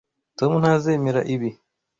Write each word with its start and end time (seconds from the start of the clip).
Tom 0.37 0.51
ntazemera 0.61 1.21
ibi. 1.33 1.49